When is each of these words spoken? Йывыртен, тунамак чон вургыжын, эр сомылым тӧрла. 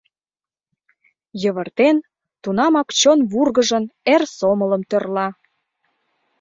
Йывыртен, 1.41 1.97
тунамак 2.41 2.89
чон 2.99 3.19
вургыжын, 3.31 3.83
эр 4.13 4.21
сомылым 4.37 4.81
тӧрла. 4.89 5.27